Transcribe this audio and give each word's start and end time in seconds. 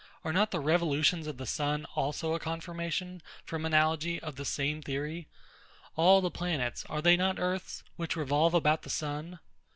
Are 0.23 0.33
not 0.33 0.49
the 0.49 0.59
revolutions 0.59 1.27
of 1.27 1.37
the 1.37 1.45
sun 1.45 1.85
also 1.93 2.33
a 2.33 2.39
confirmation, 2.39 3.21
from 3.45 3.67
analogy, 3.67 4.19
of 4.19 4.35
the 4.35 4.45
same 4.45 4.81
theory? 4.81 5.27
All 5.95 6.21
the 6.21 6.31
planets, 6.31 6.83
are 6.85 7.03
they 7.03 7.15
not 7.15 7.37
earths, 7.39 7.83
which 7.97 8.15
revolve 8.15 8.55
about 8.55 8.81
the 8.81 8.89
sun? 8.89 9.37